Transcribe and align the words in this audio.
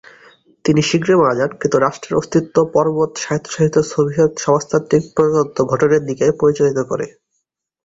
তিনি 0.65 0.81
শীঘ্রই 0.81 1.19
মারা 1.19 1.35
যান 1.39 1.51
কিন্তু 1.55 1.77
রাষ্ট্রের 1.77 2.17
অস্তিত্ব 2.17 2.55
পর্বত 2.73 3.11
স্বায়ত্তশাসিত 3.17 3.75
সোভিয়েত 3.91 4.33
সমাজতান্ত্রিক 4.37 5.03
প্রজাতন্ত্র 5.15 5.61
গঠনের 5.71 6.01
দিকে 6.05 6.25
পরিচালিত 6.39 6.79
করে। 6.87 7.05